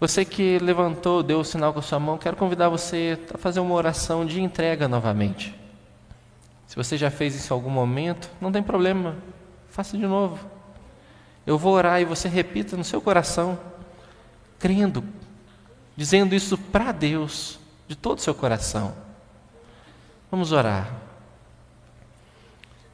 [0.00, 3.60] Você que levantou, deu o sinal com a sua mão, quero convidar você a fazer
[3.60, 5.54] uma oração de entrega novamente.
[6.66, 9.16] Se você já fez isso em algum momento, não tem problema,
[9.68, 10.38] faça de novo.
[11.46, 13.60] Eu vou orar e você repita no seu coração,
[14.58, 15.04] crendo,
[15.94, 18.94] dizendo isso para Deus, de todo o seu coração.
[20.30, 20.90] Vamos orar.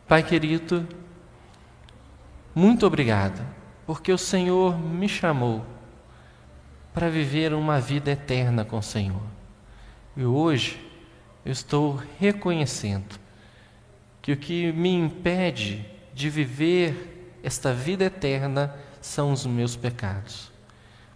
[0.08, 0.88] Pai querido,
[2.52, 3.46] muito obrigado,
[3.86, 5.75] porque o Senhor me chamou
[6.96, 9.20] para viver uma vida eterna com o Senhor.
[10.16, 10.80] E hoje
[11.44, 13.20] eu estou reconhecendo
[14.22, 15.84] que o que me impede
[16.14, 20.50] de viver esta vida eterna são os meus pecados.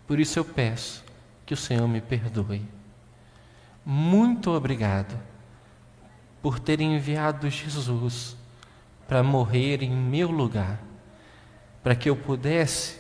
[0.07, 1.03] Por isso eu peço
[1.47, 2.69] que o Senhor me perdoe.
[3.83, 5.19] Muito obrigado
[6.43, 8.37] por ter enviado Jesus
[9.09, 10.79] para morrer em meu lugar,
[11.83, 13.00] para que eu pudesse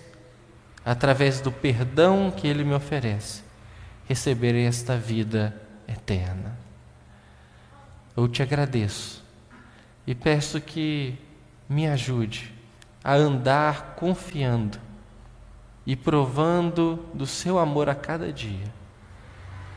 [0.84, 3.42] através do perdão que Ele me oferece,
[4.08, 5.54] receber esta vida
[5.86, 6.58] eterna.
[8.16, 9.24] Eu te agradeço
[10.06, 11.18] e peço que
[11.68, 12.52] me ajude
[13.02, 14.78] a andar confiando
[15.86, 18.72] e provando do seu amor a cada dia.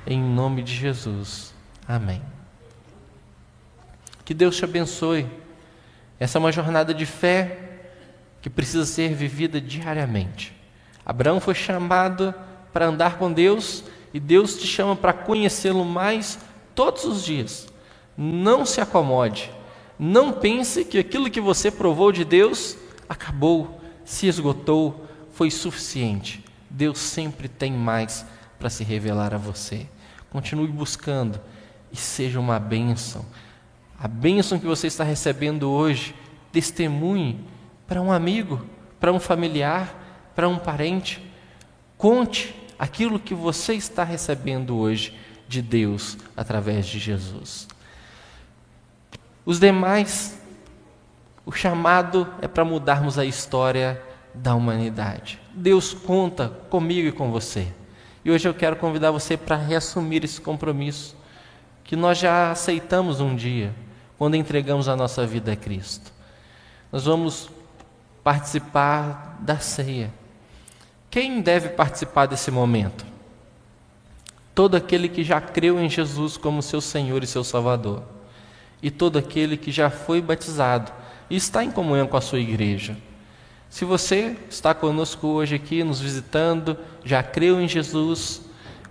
[0.05, 1.53] Em nome de Jesus.
[1.87, 2.21] Amém.
[4.25, 5.29] Que Deus te abençoe.
[6.19, 7.59] Essa é uma jornada de fé
[8.41, 10.53] que precisa ser vivida diariamente.
[11.05, 12.33] Abraão foi chamado
[12.71, 13.83] para andar com Deus
[14.13, 16.39] e Deus te chama para conhecê-lo mais
[16.73, 17.67] todos os dias.
[18.17, 19.51] Não se acomode.
[19.97, 22.77] Não pense que aquilo que você provou de Deus
[23.07, 26.43] acabou, se esgotou, foi suficiente.
[26.69, 28.25] Deus sempre tem mais
[28.57, 29.87] para se revelar a você.
[30.31, 31.39] Continue buscando
[31.91, 33.25] e seja uma bênção.
[33.99, 36.15] A bênção que você está recebendo hoje,
[36.51, 37.39] testemunhe
[37.87, 38.61] para um amigo,
[38.99, 40.02] para um familiar,
[40.35, 41.21] para um parente.
[41.97, 45.17] Conte aquilo que você está recebendo hoje
[45.47, 47.67] de Deus através de Jesus.
[49.45, 50.39] Os demais,
[51.45, 54.01] o chamado é para mudarmos a história
[54.33, 55.39] da humanidade.
[55.53, 57.67] Deus conta comigo e com você.
[58.25, 61.15] E hoje eu quero convidar você para reassumir esse compromisso
[61.83, 63.73] que nós já aceitamos um dia,
[64.17, 66.11] quando entregamos a nossa vida a Cristo.
[66.91, 67.49] Nós vamos
[68.23, 70.11] participar da ceia.
[71.13, 73.05] Quem deve participar desse momento?
[74.55, 78.01] Todo aquele que já creu em Jesus como seu Senhor e seu Salvador,
[78.81, 80.91] e todo aquele que já foi batizado
[81.29, 82.97] e está em comunhão com a sua igreja.
[83.69, 88.41] Se você está conosco hoje aqui, nos visitando, já creu em Jesus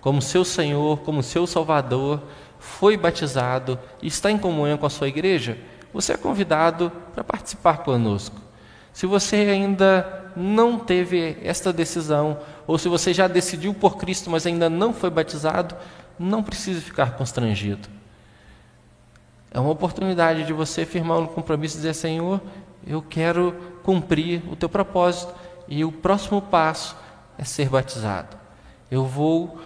[0.01, 2.23] como seu Senhor, como seu Salvador,
[2.57, 5.59] foi batizado e está em comunhão com a sua igreja,
[5.93, 8.41] você é convidado para participar conosco.
[8.93, 14.47] Se você ainda não teve esta decisão, ou se você já decidiu por Cristo, mas
[14.47, 15.75] ainda não foi batizado,
[16.19, 17.89] não precisa ficar constrangido.
[19.51, 22.41] É uma oportunidade de você firmar um compromisso e dizer: Senhor,
[22.87, 25.35] eu quero cumprir o teu propósito,
[25.69, 26.97] e o próximo passo
[27.37, 28.37] é ser batizado.
[28.91, 29.61] Eu vou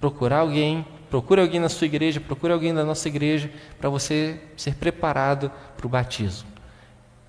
[0.00, 4.74] procurar alguém procure alguém na sua igreja, procure alguém da nossa igreja para você ser
[4.74, 6.48] preparado para o batismo.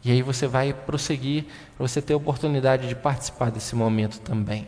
[0.03, 1.45] E aí você vai prosseguir
[1.75, 4.67] para você ter a oportunidade de participar desse momento também.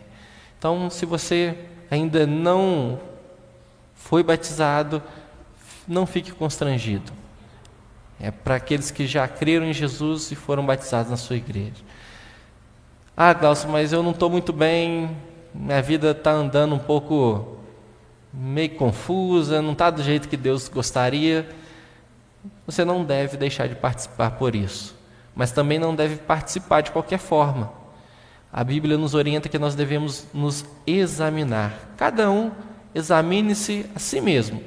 [0.58, 1.56] Então, se você
[1.90, 3.00] ainda não
[3.94, 5.02] foi batizado,
[5.86, 7.12] não fique constrangido.
[8.20, 11.82] É para aqueles que já creram em Jesus e foram batizados na sua igreja.
[13.16, 15.16] Ah, Glaucio, mas eu não estou muito bem,
[15.54, 17.58] minha vida está andando um pouco
[18.32, 21.48] meio confusa, não está do jeito que Deus gostaria.
[22.66, 24.94] Você não deve deixar de participar por isso,
[25.40, 27.72] mas também não deve participar de qualquer forma.
[28.52, 31.72] A Bíblia nos orienta que nós devemos nos examinar.
[31.96, 32.52] Cada um
[32.94, 34.62] examine-se a si mesmo.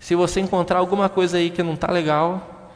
[0.00, 2.72] Se você encontrar alguma coisa aí que não está legal,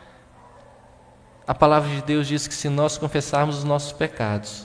[1.44, 4.64] a palavra de Deus diz que se nós confessarmos os nossos pecados,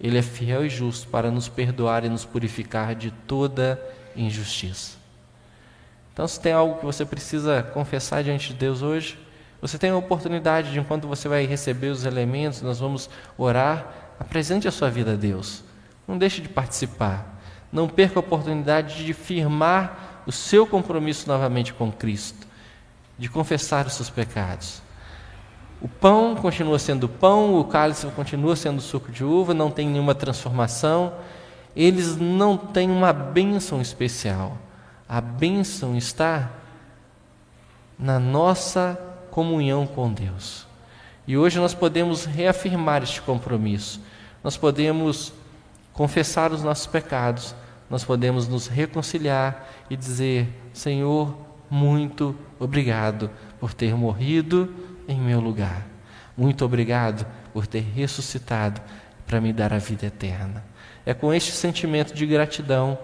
[0.00, 3.78] Ele é fiel e justo para nos perdoar e nos purificar de toda
[4.16, 4.96] injustiça.
[6.14, 9.18] Então, se tem algo que você precisa confessar diante de Deus hoje,
[9.62, 13.08] você tem a oportunidade de, enquanto você vai receber os elementos, nós vamos
[13.38, 13.86] orar,
[14.18, 15.62] apresente a sua vida a Deus.
[16.06, 17.40] Não deixe de participar.
[17.70, 22.44] Não perca a oportunidade de firmar o seu compromisso novamente com Cristo,
[23.16, 24.82] de confessar os seus pecados.
[25.80, 30.14] O pão continua sendo pão, o cálice continua sendo suco de uva, não tem nenhuma
[30.14, 31.14] transformação.
[31.76, 34.58] Eles não têm uma bênção especial.
[35.08, 36.50] A bênção está
[37.96, 40.66] na nossa comunhão com Deus.
[41.26, 44.00] E hoje nós podemos reafirmar este compromisso.
[44.44, 45.32] Nós podemos
[45.92, 47.54] confessar os nossos pecados,
[47.88, 51.34] nós podemos nos reconciliar e dizer: Senhor,
[51.70, 54.72] muito obrigado por ter morrido
[55.08, 55.86] em meu lugar.
[56.36, 58.80] Muito obrigado por ter ressuscitado
[59.26, 60.62] para me dar a vida eterna.
[61.06, 62.98] É com este sentimento de gratidão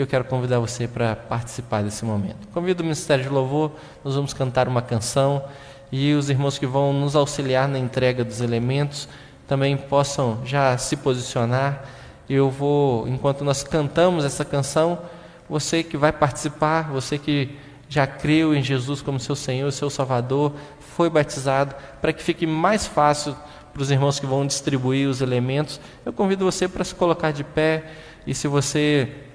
[0.00, 2.48] que eu quero convidar você para participar desse momento.
[2.54, 3.72] Convido o Ministério de Louvor,
[4.02, 5.44] nós vamos cantar uma canção
[5.92, 9.06] e os irmãos que vão nos auxiliar na entrega dos elementos
[9.46, 11.84] também possam já se posicionar.
[12.30, 14.98] Eu vou, enquanto nós cantamos essa canção,
[15.46, 20.54] você que vai participar, você que já creu em Jesus como seu Senhor, seu Salvador,
[20.96, 23.36] foi batizado, para que fique mais fácil
[23.70, 27.44] para os irmãos que vão distribuir os elementos, eu convido você para se colocar de
[27.44, 27.84] pé
[28.26, 29.28] e se você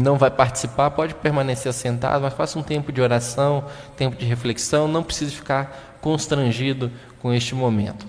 [0.00, 3.64] não vai participar, pode permanecer sentado, mas faça um tempo de oração,
[3.96, 6.90] tempo de reflexão, não precise ficar constrangido
[7.20, 8.06] com este momento.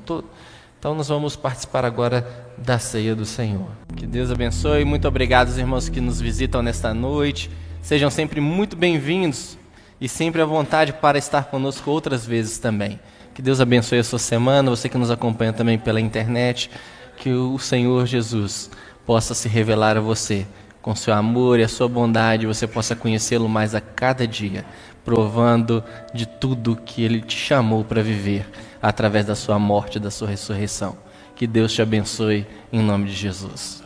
[0.78, 2.28] Então nós vamos participar agora
[2.58, 3.68] da ceia do Senhor.
[3.96, 4.86] Que Deus abençoe.
[4.86, 7.50] Muito obrigado aos irmãos que nos visitam nesta noite.
[7.82, 9.58] Sejam sempre muito bem-vindos
[10.00, 13.00] e sempre à vontade para estar conosco outras vezes também.
[13.34, 16.70] Que Deus abençoe a sua semana, você que nos acompanha também pela internet,
[17.18, 18.70] que o Senhor Jesus
[19.06, 20.46] possa se revelar a você
[20.86, 24.64] com seu amor e a sua bondade, você possa conhecê-lo mais a cada dia,
[25.04, 25.84] provando
[26.14, 28.48] de tudo que ele te chamou para viver
[28.80, 30.96] através da sua morte e da sua ressurreição.
[31.36, 33.85] Que Deus te abençoe em nome de Jesus.